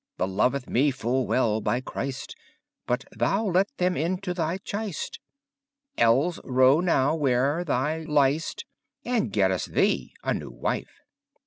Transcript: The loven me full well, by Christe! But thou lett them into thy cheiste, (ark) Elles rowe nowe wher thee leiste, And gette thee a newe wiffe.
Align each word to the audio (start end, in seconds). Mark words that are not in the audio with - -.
The 0.17 0.27
loven 0.27 0.63
me 0.67 0.89
full 0.89 1.27
well, 1.27 1.61
by 1.61 1.79
Christe! 1.79 2.33
But 2.87 3.05
thou 3.15 3.45
lett 3.45 3.69
them 3.77 3.95
into 3.95 4.33
thy 4.33 4.57
cheiste, 4.57 5.19
(ark) 5.19 6.07
Elles 6.07 6.39
rowe 6.43 6.79
nowe 6.79 7.13
wher 7.13 7.63
thee 7.63 8.05
leiste, 8.07 8.65
And 9.05 9.31
gette 9.31 9.65
thee 9.65 10.15
a 10.23 10.33
newe 10.33 10.49
wiffe. 10.49 11.03